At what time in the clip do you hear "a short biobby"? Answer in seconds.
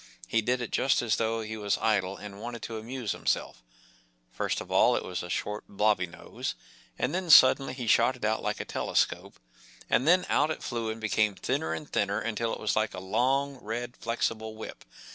5.21-6.07